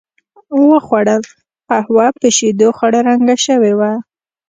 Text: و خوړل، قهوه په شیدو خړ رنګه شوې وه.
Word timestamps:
و 0.67 0.69
خوړل، 0.85 1.21
قهوه 1.69 2.07
په 2.19 2.27
شیدو 2.37 2.67
خړ 2.77 2.93
رنګه 3.07 3.35
شوې 3.45 3.73
وه. 3.79 3.91